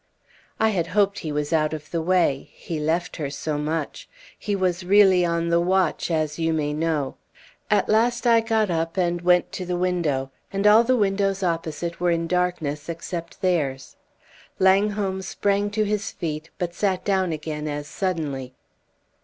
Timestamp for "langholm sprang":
14.57-15.69